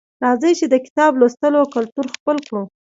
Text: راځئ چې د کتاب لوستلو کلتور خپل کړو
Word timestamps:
راځئ 0.23 0.53
چې 0.59 0.65
د 0.69 0.75
کتاب 0.85 1.11
لوستلو 1.21 1.61
کلتور 1.75 2.05
خپل 2.15 2.37
کړو 2.47 2.63